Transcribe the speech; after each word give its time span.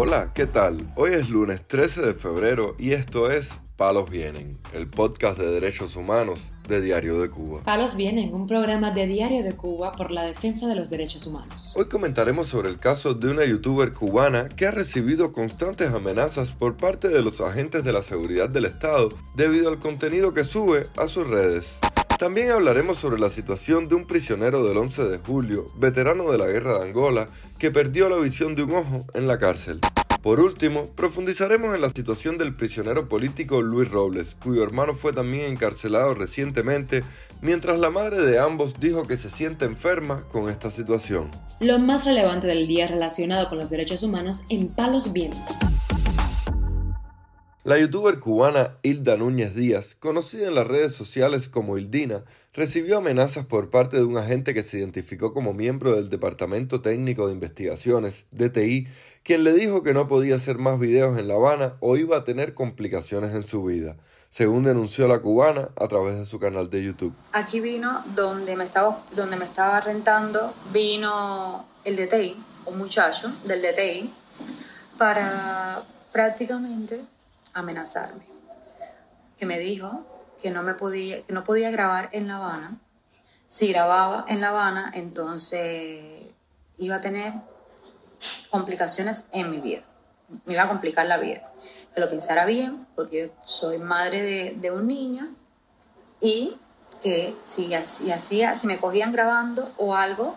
Hola, 0.00 0.30
¿qué 0.32 0.46
tal? 0.46 0.78
Hoy 0.94 1.14
es 1.14 1.28
lunes 1.28 1.60
13 1.66 2.02
de 2.02 2.14
febrero 2.14 2.76
y 2.78 2.92
esto 2.92 3.32
es 3.32 3.48
Palos 3.76 4.08
Vienen, 4.08 4.56
el 4.72 4.86
podcast 4.86 5.36
de 5.36 5.50
derechos 5.50 5.96
humanos 5.96 6.38
de 6.68 6.80
Diario 6.80 7.20
de 7.20 7.28
Cuba. 7.28 7.62
Palos 7.64 7.96
Vienen, 7.96 8.32
un 8.32 8.46
programa 8.46 8.92
de 8.92 9.08
Diario 9.08 9.42
de 9.42 9.56
Cuba 9.56 9.90
por 9.90 10.12
la 10.12 10.22
defensa 10.22 10.68
de 10.68 10.76
los 10.76 10.88
derechos 10.88 11.26
humanos. 11.26 11.72
Hoy 11.74 11.86
comentaremos 11.86 12.46
sobre 12.46 12.68
el 12.68 12.78
caso 12.78 13.14
de 13.14 13.28
una 13.28 13.44
youtuber 13.44 13.92
cubana 13.92 14.48
que 14.48 14.68
ha 14.68 14.70
recibido 14.70 15.32
constantes 15.32 15.88
amenazas 15.92 16.52
por 16.52 16.76
parte 16.76 17.08
de 17.08 17.24
los 17.24 17.40
agentes 17.40 17.82
de 17.82 17.92
la 17.92 18.02
seguridad 18.02 18.48
del 18.48 18.66
Estado 18.66 19.08
debido 19.34 19.68
al 19.68 19.80
contenido 19.80 20.32
que 20.32 20.44
sube 20.44 20.84
a 20.96 21.08
sus 21.08 21.26
redes. 21.26 21.66
También 22.18 22.50
hablaremos 22.50 22.98
sobre 22.98 23.20
la 23.20 23.30
situación 23.30 23.88
de 23.88 23.94
un 23.94 24.04
prisionero 24.04 24.66
del 24.66 24.76
11 24.76 25.04
de 25.04 25.18
julio, 25.18 25.68
veterano 25.76 26.32
de 26.32 26.38
la 26.38 26.46
guerra 26.46 26.80
de 26.80 26.86
Angola, 26.86 27.28
que 27.60 27.70
perdió 27.70 28.08
la 28.08 28.16
visión 28.16 28.56
de 28.56 28.64
un 28.64 28.74
ojo 28.74 29.06
en 29.14 29.28
la 29.28 29.38
cárcel. 29.38 29.78
Por 30.20 30.40
último, 30.40 30.88
profundizaremos 30.96 31.76
en 31.76 31.80
la 31.80 31.90
situación 31.90 32.36
del 32.36 32.56
prisionero 32.56 33.08
político 33.08 33.62
Luis 33.62 33.88
Robles, 33.88 34.34
cuyo 34.42 34.64
hermano 34.64 34.96
fue 34.96 35.12
también 35.12 35.52
encarcelado 35.52 36.12
recientemente, 36.12 37.04
mientras 37.40 37.78
la 37.78 37.90
madre 37.90 38.26
de 38.26 38.40
ambos 38.40 38.80
dijo 38.80 39.04
que 39.04 39.16
se 39.16 39.30
siente 39.30 39.64
enferma 39.64 40.24
con 40.32 40.48
esta 40.48 40.72
situación. 40.72 41.30
Lo 41.60 41.78
más 41.78 42.04
relevante 42.04 42.48
del 42.48 42.66
día 42.66 42.88
relacionado 42.88 43.48
con 43.48 43.58
los 43.58 43.70
derechos 43.70 44.02
humanos 44.02 44.42
en 44.50 44.66
Palos 44.66 45.12
Vientos. 45.12 45.40
La 47.64 47.76
youtuber 47.76 48.20
cubana 48.20 48.76
Hilda 48.84 49.16
Núñez 49.16 49.52
Díaz, 49.52 49.96
conocida 49.96 50.46
en 50.46 50.54
las 50.54 50.68
redes 50.68 50.92
sociales 50.94 51.48
como 51.48 51.76
Hildina, 51.76 52.22
recibió 52.54 52.98
amenazas 52.98 53.46
por 53.46 53.68
parte 53.68 53.96
de 53.96 54.04
un 54.04 54.16
agente 54.16 54.54
que 54.54 54.62
se 54.62 54.78
identificó 54.78 55.34
como 55.34 55.52
miembro 55.52 55.96
del 55.96 56.08
Departamento 56.08 56.80
Técnico 56.82 57.26
de 57.26 57.32
Investigaciones, 57.32 58.28
DTI, 58.30 58.86
quien 59.24 59.42
le 59.42 59.52
dijo 59.52 59.82
que 59.82 59.92
no 59.92 60.06
podía 60.06 60.36
hacer 60.36 60.56
más 60.58 60.78
videos 60.78 61.18
en 61.18 61.26
La 61.26 61.34
Habana 61.34 61.74
o 61.80 61.96
iba 61.96 62.18
a 62.18 62.24
tener 62.24 62.54
complicaciones 62.54 63.34
en 63.34 63.42
su 63.42 63.64
vida, 63.64 63.96
según 64.30 64.62
denunció 64.62 65.08
la 65.08 65.18
cubana 65.18 65.70
a 65.74 65.88
través 65.88 66.16
de 66.16 66.26
su 66.26 66.38
canal 66.38 66.70
de 66.70 66.84
YouTube. 66.84 67.12
Aquí 67.32 67.58
vino 67.58 68.04
donde 68.14 68.54
me 68.54 68.64
estaba, 68.64 69.04
donde 69.16 69.36
me 69.36 69.46
estaba 69.46 69.80
rentando, 69.80 70.54
vino 70.72 71.66
el 71.84 71.96
DTI, 71.96 72.36
un 72.66 72.78
muchacho 72.78 73.32
del 73.44 73.60
DTI, 73.62 74.10
para 74.96 75.82
prácticamente 76.12 77.00
amenazarme. 77.54 78.26
Que 79.36 79.46
me 79.46 79.58
dijo 79.58 80.06
que 80.40 80.50
no, 80.50 80.62
me 80.62 80.74
podía, 80.74 81.22
que 81.22 81.32
no 81.32 81.44
podía 81.44 81.70
grabar 81.70 82.08
en 82.12 82.28
La 82.28 82.36
Habana. 82.36 82.78
Si 83.46 83.72
grababa 83.72 84.24
en 84.28 84.40
La 84.40 84.48
Habana, 84.48 84.90
entonces 84.94 86.26
iba 86.76 86.96
a 86.96 87.00
tener 87.00 87.34
complicaciones 88.50 89.26
en 89.32 89.50
mi 89.50 89.58
vida. 89.58 89.82
Me 90.44 90.54
iba 90.54 90.64
a 90.64 90.68
complicar 90.68 91.06
la 91.06 91.18
vida. 91.18 91.52
Que 91.94 92.00
lo 92.00 92.08
pensara 92.08 92.44
bien, 92.44 92.86
porque 92.94 93.32
soy 93.44 93.78
madre 93.78 94.22
de, 94.22 94.54
de 94.58 94.70
un 94.70 94.86
niño 94.86 95.28
y 96.20 96.56
que 97.00 97.36
si 97.42 97.72
hacía, 97.74 98.54
si 98.54 98.66
me 98.66 98.78
cogían 98.78 99.12
grabando 99.12 99.66
o 99.78 99.94
algo, 99.94 100.36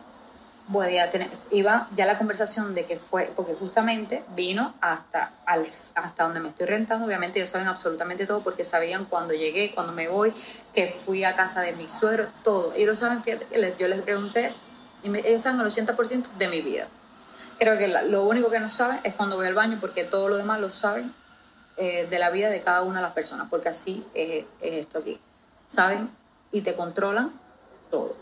tener, 1.09 1.29
iba 1.51 1.87
ya 1.95 2.05
la 2.05 2.17
conversación 2.17 2.73
de 2.73 2.85
que 2.85 2.97
fue, 2.97 3.31
porque 3.35 3.55
justamente 3.55 4.23
vino 4.35 4.73
hasta, 4.81 5.33
al, 5.45 5.65
hasta 5.95 6.23
donde 6.23 6.39
me 6.39 6.49
estoy 6.49 6.67
rentando, 6.67 7.05
obviamente 7.05 7.39
ellos 7.39 7.49
saben 7.49 7.67
absolutamente 7.67 8.25
todo 8.25 8.41
porque 8.41 8.63
sabían 8.63 9.05
cuando 9.05 9.33
llegué, 9.33 9.73
cuando 9.73 9.93
me 9.93 10.07
voy, 10.07 10.33
que 10.73 10.87
fui 10.87 11.23
a 11.23 11.35
casa 11.35 11.61
de 11.61 11.73
mi 11.73 11.87
suegro, 11.87 12.27
todo. 12.43 12.73
Ellos 12.73 12.99
saben, 12.99 13.21
yo 13.77 13.87
les 13.87 14.01
pregunté, 14.01 14.53
y 15.03 15.15
ellos 15.27 15.41
saben 15.41 15.59
el 15.59 15.67
80% 15.67 16.33
de 16.37 16.47
mi 16.47 16.61
vida. 16.61 16.87
Creo 17.59 17.77
que 17.77 17.87
lo 17.87 18.25
único 18.25 18.49
que 18.49 18.59
no 18.59 18.69
saben 18.69 18.99
es 19.03 19.13
cuando 19.13 19.35
voy 19.35 19.47
al 19.47 19.53
baño 19.53 19.77
porque 19.79 20.03
todo 20.03 20.29
lo 20.29 20.37
demás 20.37 20.59
lo 20.59 20.69
saben 20.69 21.13
eh, 21.77 22.07
de 22.09 22.19
la 22.19 22.29
vida 22.29 22.49
de 22.49 22.61
cada 22.61 22.81
una 22.81 22.99
de 22.99 23.03
las 23.03 23.13
personas, 23.13 23.47
porque 23.49 23.69
así 23.69 24.05
es 24.13 24.45
esto 24.61 24.99
aquí. 24.99 25.19
Saben 25.67 26.09
y 26.51 26.61
te 26.61 26.75
controlan 26.75 27.31
todo 27.89 28.20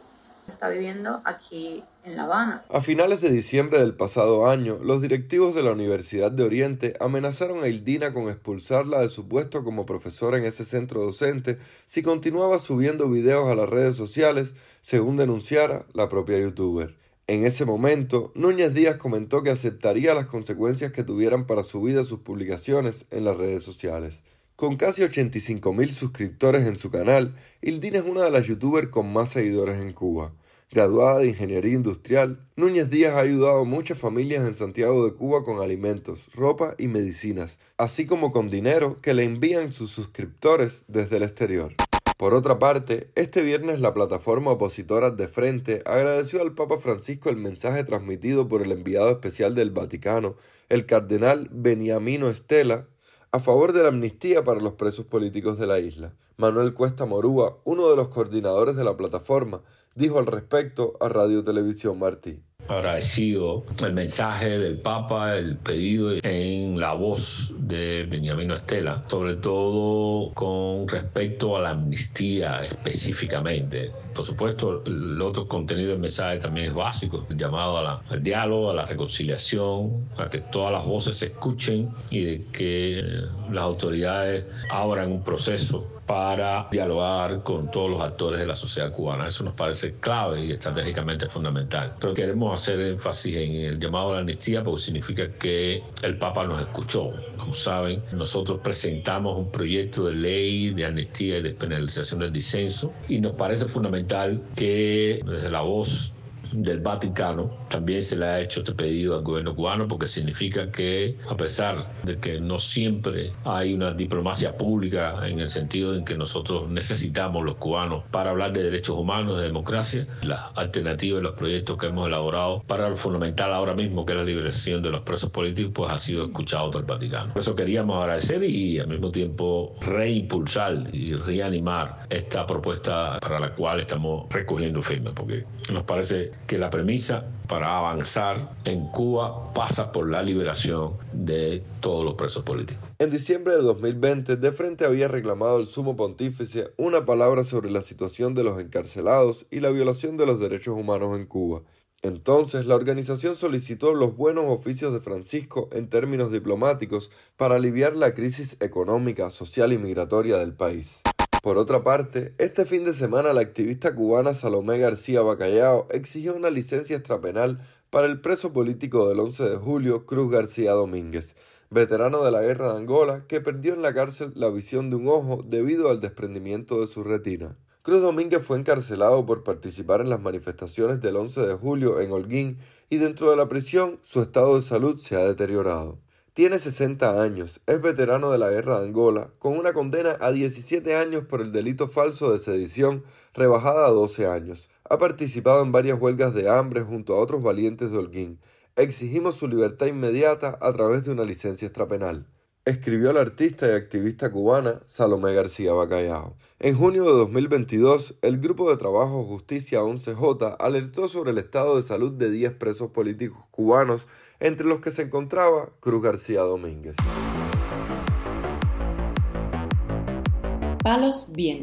está 0.49 0.69
viviendo 0.69 1.21
aquí 1.25 1.83
en 2.03 2.15
La 2.15 2.23
Habana. 2.23 2.65
A 2.69 2.81
finales 2.81 3.21
de 3.21 3.29
diciembre 3.31 3.79
del 3.79 3.93
pasado 3.93 4.49
año, 4.49 4.79
los 4.81 5.01
directivos 5.01 5.55
de 5.55 5.63
la 5.63 5.71
Universidad 5.71 6.31
de 6.31 6.43
Oriente 6.43 6.95
amenazaron 6.99 7.63
a 7.63 7.67
Ildina 7.67 8.13
con 8.13 8.29
expulsarla 8.29 8.99
de 8.99 9.09
su 9.09 9.27
puesto 9.27 9.63
como 9.63 9.85
profesora 9.85 10.37
en 10.37 10.45
ese 10.45 10.65
centro 10.65 11.01
docente 11.01 11.57
si 11.85 12.01
continuaba 12.01 12.59
subiendo 12.59 13.09
videos 13.09 13.47
a 13.47 13.55
las 13.55 13.69
redes 13.69 13.95
sociales, 13.95 14.53
según 14.81 15.17
denunciara 15.17 15.85
la 15.93 16.09
propia 16.09 16.39
youtuber. 16.39 16.95
En 17.27 17.45
ese 17.45 17.63
momento, 17.63 18.31
Núñez 18.33 18.73
Díaz 18.73 18.95
comentó 18.95 19.43
que 19.43 19.51
aceptaría 19.51 20.15
las 20.15 20.25
consecuencias 20.25 20.91
que 20.91 21.03
tuvieran 21.03 21.45
para 21.45 21.63
su 21.63 21.79
vida 21.79 22.03
sus 22.03 22.21
publicaciones 22.21 23.05
en 23.11 23.23
las 23.23 23.37
redes 23.37 23.63
sociales. 23.63 24.23
Con 24.59 24.75
casi 24.75 25.03
85.000 25.03 25.89
suscriptores 25.89 26.67
en 26.67 26.75
su 26.75 26.91
canal, 26.91 27.33
Ildina 27.61 27.99
es 27.99 28.03
una 28.03 28.25
de 28.25 28.29
las 28.29 28.45
youtubers 28.45 28.89
con 28.89 29.09
más 29.13 29.29
seguidores 29.29 29.77
en 29.77 29.93
Cuba. 29.93 30.33
Graduada 30.69 31.19
de 31.19 31.27
Ingeniería 31.27 31.75
Industrial, 31.75 32.45
Núñez 32.57 32.89
Díaz 32.89 33.13
ha 33.13 33.21
ayudado 33.21 33.61
a 33.61 33.63
muchas 33.63 33.97
familias 33.97 34.45
en 34.45 34.53
Santiago 34.53 35.05
de 35.05 35.13
Cuba 35.13 35.45
con 35.45 35.61
alimentos, 35.61 36.27
ropa 36.33 36.75
y 36.77 36.89
medicinas, 36.89 37.57
así 37.77 38.05
como 38.05 38.33
con 38.33 38.49
dinero 38.49 38.99
que 39.01 39.13
le 39.13 39.23
envían 39.23 39.71
sus 39.71 39.91
suscriptores 39.91 40.83
desde 40.89 41.15
el 41.15 41.23
exterior. 41.23 41.73
Por 42.17 42.33
otra 42.33 42.59
parte, 42.59 43.11
este 43.15 43.41
viernes 43.41 43.79
la 43.79 43.93
plataforma 43.93 44.51
opositora 44.51 45.09
De 45.09 45.29
Frente 45.29 45.83
agradeció 45.85 46.41
al 46.41 46.53
Papa 46.53 46.79
Francisco 46.79 47.29
el 47.29 47.37
mensaje 47.37 47.85
transmitido 47.85 48.49
por 48.49 48.61
el 48.61 48.73
enviado 48.73 49.09
especial 49.09 49.55
del 49.55 49.71
Vaticano, 49.71 50.35
el 50.67 50.85
cardenal 50.85 51.47
Beniamino 51.49 52.29
Estela, 52.29 52.87
a 53.31 53.39
favor 53.39 53.73
de 53.73 53.83
la 53.83 53.89
amnistía 53.89 54.43
para 54.43 54.59
los 54.59 54.73
presos 54.73 55.05
políticos 55.05 55.57
de 55.59 55.67
la 55.67 55.79
isla. 55.79 56.13
Manuel 56.37 56.73
Cuesta 56.73 57.05
Morúa, 57.05 57.57
uno 57.63 57.89
de 57.89 57.95
los 57.95 58.07
coordinadores 58.07 58.75
de 58.75 58.83
la 58.83 58.97
plataforma, 58.97 59.61
dijo 59.95 60.17
al 60.17 60.25
respecto 60.25 60.97
a 60.99 61.09
Radio 61.09 61.43
Televisión 61.43 61.99
Martí 61.99 62.41
agradecido 62.69 63.63
el 63.83 63.93
mensaje 63.93 64.57
del 64.59 64.77
Papa, 64.79 65.35
el 65.35 65.57
pedido 65.57 66.11
en 66.23 66.79
la 66.79 66.93
voz 66.93 67.53
de 67.59 68.05
Benjamino 68.09 68.53
Estela, 68.53 69.03
sobre 69.07 69.35
todo 69.35 70.31
con 70.33 70.87
respecto 70.87 71.57
a 71.57 71.61
la 71.61 71.69
amnistía 71.71 72.63
específicamente. 72.63 73.91
Por 74.13 74.25
supuesto, 74.25 74.83
el 74.85 75.21
otro 75.21 75.47
contenido 75.47 75.91
del 75.91 75.99
mensaje 75.99 76.39
también 76.39 76.67
es 76.67 76.73
básico, 76.73 77.25
llamado 77.29 78.01
al 78.09 78.23
diálogo, 78.23 78.71
a 78.71 78.73
la 78.73 78.85
reconciliación, 78.85 80.09
a 80.17 80.29
que 80.29 80.39
todas 80.39 80.71
las 80.71 80.85
voces 80.85 81.17
se 81.17 81.27
escuchen 81.27 81.89
y 82.09 82.23
de 82.23 82.45
que 82.51 83.03
las 83.51 83.63
autoridades 83.63 84.45
abran 84.69 85.11
un 85.11 85.23
proceso 85.23 85.98
para 86.09 86.67
dialogar 86.71 87.43
con 87.43 87.69
todos 87.69 87.91
los 87.91 88.01
actores 88.01 88.39
de 88.39 88.47
la 88.47 88.55
sociedad 88.55 88.91
cubana. 88.91 89.27
Eso 89.27 89.43
nos 89.43 89.53
parece 89.53 89.93
clave 89.99 90.43
y 90.43 90.51
estratégicamente 90.53 91.29
fundamental. 91.29 91.93
Pero 91.99 92.15
queremos 92.15 92.59
hacer 92.59 92.81
énfasis 92.81 93.37
en 93.37 93.51
el 93.51 93.79
llamado 93.79 94.09
a 94.09 94.13
la 94.15 94.19
amnistía 94.21 94.63
porque 94.63 94.81
significa 94.81 95.31
que 95.33 95.83
el 96.01 96.17
Papa 96.17 96.45
nos 96.45 96.61
escuchó. 96.61 97.13
Como 97.37 97.53
saben, 97.53 98.01
nosotros 98.11 98.59
presentamos 98.63 99.37
un 99.37 99.51
proyecto 99.51 100.05
de 100.05 100.15
ley 100.15 100.73
de 100.73 100.87
amnistía 100.87 101.37
y 101.37 101.41
despenalización 101.43 102.21
del 102.21 102.33
disenso 102.33 102.91
y 103.07 103.19
nos 103.19 103.33
parece 103.33 103.65
fundamental 103.65 104.41
que 104.55 105.21
desde 105.23 105.51
la 105.51 105.61
voz 105.61 106.13
del 106.51 106.79
Vaticano. 106.79 107.49
También 107.69 108.01
se 108.01 108.15
le 108.15 108.25
ha 108.25 108.41
hecho 108.41 108.61
este 108.61 108.73
pedido 108.73 109.15
al 109.15 109.23
gobierno 109.23 109.55
cubano 109.55 109.87
porque 109.87 110.07
significa 110.07 110.71
que 110.71 111.17
a 111.29 111.35
pesar 111.35 111.91
de 112.03 112.17
que 112.17 112.39
no 112.39 112.59
siempre 112.59 113.31
hay 113.45 113.73
una 113.73 113.93
diplomacia 113.93 114.57
pública 114.57 115.27
en 115.27 115.39
el 115.39 115.47
sentido 115.47 115.95
en 115.95 116.05
que 116.05 116.15
nosotros 116.15 116.69
necesitamos 116.69 117.43
los 117.45 117.55
cubanos 117.55 118.03
para 118.11 118.31
hablar 118.31 118.53
de 118.53 118.63
derechos 118.63 118.97
humanos, 118.97 119.37
de 119.37 119.45
democracia, 119.45 120.07
las 120.21 120.39
alternativas 120.55 121.19
y 121.19 121.23
los 121.23 121.33
proyectos 121.33 121.77
que 121.77 121.87
hemos 121.87 122.07
elaborado 122.07 122.63
para 122.67 122.89
lo 122.89 122.95
fundamental 122.95 123.53
ahora 123.53 123.73
mismo 123.73 124.05
que 124.05 124.13
es 124.13 124.17
la 124.17 124.23
liberación 124.25 124.81
de 124.81 124.89
los 124.89 125.01
presos 125.01 125.31
políticos 125.31 125.71
pues 125.73 125.91
ha 125.91 125.99
sido 125.99 126.25
escuchado 126.25 126.71
por 126.71 126.81
el 126.81 126.87
Vaticano. 126.87 127.33
Por 127.33 127.41
eso 127.41 127.55
queríamos 127.55 128.01
agradecer 128.01 128.43
y 128.43 128.79
al 128.79 128.87
mismo 128.87 129.11
tiempo 129.11 129.75
reimpulsar 129.81 130.89
y 130.93 131.13
reanimar 131.13 132.05
esta 132.09 132.45
propuesta 132.45 133.19
para 133.19 133.39
la 133.39 133.53
cual 133.53 133.79
estamos 133.79 134.27
recogiendo 134.29 134.81
firmas 134.81 135.13
porque 135.15 135.45
nos 135.71 135.83
parece 135.83 136.31
que 136.49 136.57
la 136.57 136.71
premisa 136.71 137.29
para 137.47 137.77
avanzar 137.77 138.55
en 138.65 138.87
Cuba 138.87 139.53
pasa 139.53 139.91
por 139.91 140.09
la 140.09 140.23
liberación 140.23 140.93
de 141.13 141.61
todos 141.79 142.03
los 142.03 142.15
presos 142.15 142.43
políticos. 142.43 142.83
En 142.97 143.11
diciembre 143.11 143.55
de 143.55 143.61
2020, 143.61 144.35
De 144.35 144.51
Frente 144.51 144.83
había 144.83 145.07
reclamado 145.07 145.57
al 145.57 145.67
sumo 145.67 145.95
pontífice 145.95 146.71
una 146.75 147.05
palabra 147.05 147.43
sobre 147.43 147.69
la 147.69 147.83
situación 147.83 148.33
de 148.33 148.43
los 148.43 148.59
encarcelados 148.59 149.45
y 149.51 149.59
la 149.59 149.69
violación 149.69 150.17
de 150.17 150.25
los 150.25 150.39
derechos 150.39 150.75
humanos 150.75 151.15
en 151.15 151.27
Cuba. 151.27 151.61
Entonces, 152.01 152.65
la 152.65 152.75
organización 152.75 153.35
solicitó 153.35 153.93
los 153.93 154.17
buenos 154.17 154.45
oficios 154.47 154.91
de 154.91 155.01
Francisco 155.01 155.69
en 155.71 155.87
términos 155.87 156.31
diplomáticos 156.31 157.11
para 157.37 157.57
aliviar 157.57 157.95
la 157.95 158.15
crisis 158.15 158.57
económica, 158.59 159.29
social 159.29 159.71
y 159.71 159.77
migratoria 159.77 160.37
del 160.37 160.53
país. 160.53 161.03
Por 161.41 161.57
otra 161.57 161.85
parte, 161.85 162.33
este 162.37 162.65
fin 162.65 162.83
de 162.83 162.93
semana 162.93 163.31
la 163.31 163.39
activista 163.39 163.95
cubana 163.95 164.33
Salomé 164.33 164.77
García 164.77 165.21
Bacallao 165.21 165.87
exigió 165.89 166.35
una 166.35 166.49
licencia 166.49 166.97
extrapenal 166.97 167.65
para 167.89 168.07
el 168.07 168.19
preso 168.19 168.51
político 168.51 169.07
del 169.07 169.21
11 169.21 169.49
de 169.51 169.55
julio, 169.55 170.05
Cruz 170.05 170.29
García 170.29 170.73
Domínguez, 170.73 171.37
veterano 171.69 172.25
de 172.25 172.31
la 172.31 172.41
guerra 172.41 172.73
de 172.73 172.79
Angola 172.79 173.23
que 173.29 173.39
perdió 173.39 173.73
en 173.73 173.81
la 173.81 173.93
cárcel 173.93 174.33
la 174.35 174.49
visión 174.49 174.89
de 174.89 174.97
un 174.97 175.07
ojo 175.07 175.41
debido 175.47 175.89
al 175.89 176.01
desprendimiento 176.01 176.81
de 176.81 176.87
su 176.87 177.05
retina. 177.05 177.55
Cruz 177.83 178.01
Domínguez 178.01 178.43
fue 178.43 178.57
encarcelado 178.57 179.25
por 179.25 179.45
participar 179.45 180.01
en 180.01 180.09
las 180.09 180.19
manifestaciones 180.19 180.99
del 180.99 181.15
11 181.15 181.47
de 181.47 181.53
julio 181.53 182.01
en 182.01 182.11
Holguín 182.11 182.57
y 182.89 182.97
dentro 182.97 183.31
de 183.31 183.37
la 183.37 183.47
prisión 183.47 183.97
su 184.03 184.21
estado 184.21 184.57
de 184.57 184.61
salud 184.61 184.97
se 184.97 185.15
ha 185.15 185.23
deteriorado. 185.23 185.99
Tiene 186.33 186.59
60 186.59 187.21
años, 187.21 187.61
es 187.65 187.81
veterano 187.81 188.31
de 188.31 188.37
la 188.37 188.49
guerra 188.49 188.79
de 188.79 188.87
Angola, 188.87 189.31
con 189.39 189.57
una 189.57 189.73
condena 189.73 190.17
a 190.19 190.31
17 190.31 190.95
años 190.95 191.25
por 191.25 191.41
el 191.41 191.51
delito 191.51 191.87
falso 191.87 192.31
de 192.31 192.39
sedición, 192.39 193.03
rebajada 193.33 193.87
a 193.87 193.91
12 193.91 194.27
años. 194.27 194.69
Ha 194.89 194.97
participado 194.97 195.61
en 195.63 195.71
varias 195.71 195.99
huelgas 195.99 196.33
de 196.33 196.49
hambre 196.49 196.81
junto 196.81 197.13
a 197.15 197.19
otros 197.19 197.43
valientes 197.43 197.91
de 197.91 197.97
Holguín 197.97 198.39
exigimos 198.83 199.35
su 199.35 199.47
libertad 199.47 199.87
inmediata 199.87 200.57
a 200.61 200.71
través 200.73 201.03
de 201.03 201.11
una 201.11 201.25
licencia 201.25 201.65
extrapenal. 201.67 202.27
Escribió 202.69 203.11
la 203.13 203.21
artista 203.21 203.67
y 203.67 203.71
activista 203.71 204.31
cubana 204.31 204.81
Salomé 204.85 205.33
García 205.33 205.73
Bacallao. 205.73 206.35
En 206.59 206.77
junio 206.77 207.03
de 207.03 207.13
2022, 207.13 208.19
el 208.21 208.37
Grupo 208.37 208.69
de 208.69 208.77
Trabajo 208.77 209.23
Justicia 209.23 209.79
11J 209.79 210.55
alertó 210.59 211.07
sobre 211.07 211.31
el 211.31 211.39
estado 211.39 211.77
de 211.77 211.81
salud 211.81 212.11
de 212.11 212.29
10 212.29 212.53
presos 212.53 212.91
políticos 212.91 213.43
cubanos, 213.49 214.07
entre 214.39 214.67
los 214.67 214.81
que 214.81 214.91
se 214.91 215.01
encontraba 215.01 215.71
Cruz 215.79 216.03
García 216.03 216.41
Domínguez. 216.41 216.95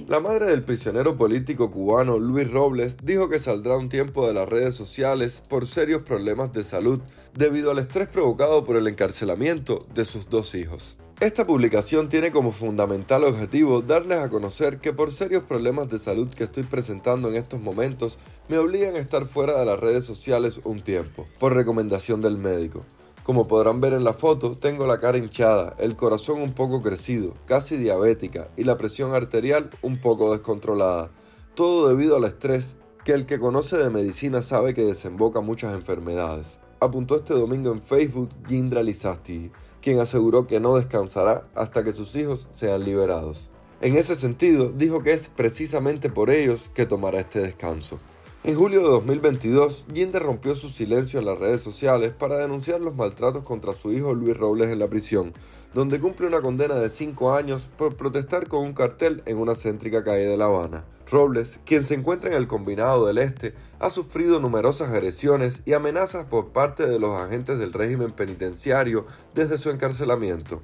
La 0.06 0.20
madre 0.20 0.46
del 0.46 0.62
prisionero 0.62 1.16
político 1.16 1.72
cubano 1.72 2.16
Luis 2.16 2.48
Robles 2.48 2.96
dijo 3.02 3.28
que 3.28 3.40
saldrá 3.40 3.76
un 3.76 3.88
tiempo 3.88 4.24
de 4.24 4.32
las 4.32 4.48
redes 4.48 4.76
sociales 4.76 5.42
por 5.48 5.66
serios 5.66 6.04
problemas 6.04 6.52
de 6.52 6.62
salud 6.62 7.00
debido 7.34 7.72
al 7.72 7.80
estrés 7.80 8.06
provocado 8.06 8.64
por 8.64 8.76
el 8.76 8.86
encarcelamiento 8.86 9.84
de 9.92 10.04
sus 10.04 10.30
dos 10.30 10.54
hijos. 10.54 10.96
Esta 11.18 11.44
publicación 11.44 12.08
tiene 12.08 12.30
como 12.30 12.52
fundamental 12.52 13.24
objetivo 13.24 13.82
darles 13.82 14.18
a 14.18 14.28
conocer 14.28 14.78
que 14.78 14.92
por 14.92 15.10
serios 15.10 15.42
problemas 15.42 15.88
de 15.88 15.98
salud 15.98 16.28
que 16.28 16.44
estoy 16.44 16.62
presentando 16.62 17.28
en 17.28 17.34
estos 17.34 17.60
momentos 17.60 18.18
me 18.48 18.58
obligan 18.58 18.94
a 18.94 19.00
estar 19.00 19.26
fuera 19.26 19.58
de 19.58 19.66
las 19.66 19.80
redes 19.80 20.04
sociales 20.04 20.60
un 20.62 20.82
tiempo, 20.82 21.24
por 21.40 21.52
recomendación 21.52 22.20
del 22.20 22.36
médico. 22.36 22.84
Como 23.26 23.48
podrán 23.48 23.80
ver 23.80 23.92
en 23.92 24.04
la 24.04 24.12
foto, 24.12 24.52
tengo 24.52 24.86
la 24.86 25.00
cara 25.00 25.18
hinchada, 25.18 25.74
el 25.78 25.96
corazón 25.96 26.40
un 26.40 26.52
poco 26.52 26.80
crecido, 26.80 27.34
casi 27.44 27.76
diabética 27.76 28.50
y 28.56 28.62
la 28.62 28.78
presión 28.78 29.16
arterial 29.16 29.68
un 29.82 30.00
poco 30.00 30.30
descontrolada. 30.30 31.10
Todo 31.56 31.88
debido 31.88 32.14
al 32.18 32.24
estrés 32.24 32.76
que 33.04 33.14
el 33.14 33.26
que 33.26 33.40
conoce 33.40 33.78
de 33.78 33.90
medicina 33.90 34.42
sabe 34.42 34.74
que 34.74 34.84
desemboca 34.84 35.40
muchas 35.40 35.74
enfermedades. 35.74 36.60
Apuntó 36.78 37.16
este 37.16 37.34
domingo 37.34 37.72
en 37.72 37.82
Facebook 37.82 38.28
Gindra 38.46 38.84
Lizasti, 38.84 39.50
quien 39.82 39.98
aseguró 39.98 40.46
que 40.46 40.60
no 40.60 40.76
descansará 40.76 41.48
hasta 41.56 41.82
que 41.82 41.92
sus 41.92 42.14
hijos 42.14 42.46
sean 42.52 42.84
liberados. 42.84 43.50
En 43.80 43.96
ese 43.96 44.14
sentido, 44.14 44.70
dijo 44.70 45.02
que 45.02 45.12
es 45.12 45.30
precisamente 45.30 46.10
por 46.10 46.30
ellos 46.30 46.70
que 46.72 46.86
tomará 46.86 47.18
este 47.18 47.40
descanso. 47.40 47.98
En 48.46 48.54
julio 48.54 48.80
de 48.82 48.88
2022, 48.90 49.86
Ginde 49.92 50.20
rompió 50.20 50.54
su 50.54 50.68
silencio 50.68 51.18
en 51.18 51.26
las 51.26 51.36
redes 51.36 51.60
sociales 51.62 52.12
para 52.16 52.38
denunciar 52.38 52.80
los 52.80 52.94
maltratos 52.94 53.42
contra 53.42 53.72
su 53.72 53.92
hijo 53.92 54.14
Luis 54.14 54.36
Robles 54.36 54.68
en 54.68 54.78
la 54.78 54.86
prisión, 54.86 55.32
donde 55.74 55.98
cumple 55.98 56.28
una 56.28 56.40
condena 56.40 56.76
de 56.76 56.88
5 56.88 57.34
años 57.34 57.68
por 57.76 57.96
protestar 57.96 58.46
con 58.46 58.64
un 58.64 58.72
cartel 58.72 59.24
en 59.26 59.38
una 59.38 59.56
céntrica 59.56 60.04
calle 60.04 60.26
de 60.26 60.36
La 60.36 60.44
Habana. 60.44 60.84
Robles, 61.10 61.58
quien 61.64 61.82
se 61.82 61.94
encuentra 61.94 62.30
en 62.30 62.36
el 62.36 62.46
Combinado 62.46 63.04
del 63.04 63.18
Este, 63.18 63.52
ha 63.80 63.90
sufrido 63.90 64.38
numerosas 64.38 64.92
agresiones 64.92 65.62
y 65.64 65.72
amenazas 65.72 66.26
por 66.26 66.50
parte 66.52 66.86
de 66.86 67.00
los 67.00 67.18
agentes 67.18 67.58
del 67.58 67.72
régimen 67.72 68.12
penitenciario 68.12 69.06
desde 69.34 69.58
su 69.58 69.70
encarcelamiento. 69.70 70.62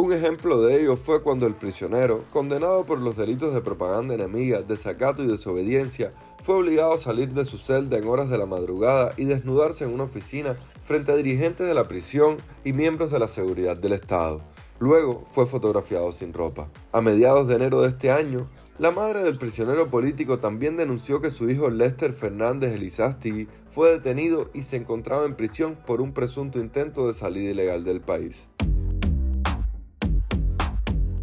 Un 0.00 0.14
ejemplo 0.14 0.62
de 0.62 0.80
ello 0.80 0.96
fue 0.96 1.22
cuando 1.22 1.46
el 1.46 1.54
prisionero, 1.54 2.24
condenado 2.32 2.84
por 2.84 2.98
los 2.98 3.18
delitos 3.18 3.52
de 3.52 3.60
propaganda 3.60 4.14
enemiga, 4.14 4.62
desacato 4.62 5.22
y 5.22 5.26
desobediencia, 5.26 6.08
fue 6.42 6.56
obligado 6.56 6.94
a 6.94 6.98
salir 6.98 7.32
de 7.32 7.44
su 7.44 7.58
celda 7.58 7.98
en 7.98 8.08
horas 8.08 8.30
de 8.30 8.38
la 8.38 8.46
madrugada 8.46 9.12
y 9.16 9.24
desnudarse 9.24 9.84
en 9.84 9.94
una 9.94 10.04
oficina 10.04 10.56
frente 10.84 11.12
a 11.12 11.16
dirigentes 11.16 11.66
de 11.66 11.74
la 11.74 11.88
prisión 11.88 12.38
y 12.64 12.72
miembros 12.72 13.10
de 13.10 13.18
la 13.18 13.28
seguridad 13.28 13.78
del 13.78 13.92
Estado. 13.92 14.42
Luego 14.78 15.26
fue 15.32 15.46
fotografiado 15.46 16.10
sin 16.10 16.32
ropa. 16.32 16.68
A 16.92 17.00
mediados 17.00 17.46
de 17.46 17.56
enero 17.56 17.82
de 17.82 17.88
este 17.88 18.10
año, 18.10 18.48
la 18.78 18.90
madre 18.90 19.22
del 19.22 19.36
prisionero 19.36 19.90
político 19.90 20.38
también 20.38 20.78
denunció 20.78 21.20
que 21.20 21.30
su 21.30 21.50
hijo 21.50 21.68
Lester 21.68 22.14
Fernández 22.14 22.72
Elizástigui 22.72 23.46
fue 23.70 23.90
detenido 23.90 24.50
y 24.54 24.62
se 24.62 24.76
encontraba 24.76 25.26
en 25.26 25.36
prisión 25.36 25.76
por 25.86 26.00
un 26.00 26.14
presunto 26.14 26.58
intento 26.58 27.06
de 27.06 27.12
salida 27.12 27.50
ilegal 27.50 27.84
del 27.84 28.00
país. 28.00 28.48